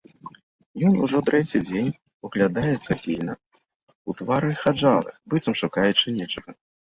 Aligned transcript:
Ён 0.87 0.93
ужо 1.07 1.19
трэці 1.27 1.59
дзень 1.67 1.91
углядаецца 2.29 2.91
пільна 3.03 3.33
ў 3.35 4.11
твары 4.21 4.51
хаджалых, 4.65 5.15
быццам 5.35 5.55
шукаючы 5.65 6.07
нечага. 6.19 6.51